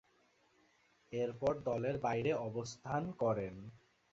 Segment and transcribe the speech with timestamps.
[1.11, 3.55] এরপর দলের বাইরে অবস্থান করেন।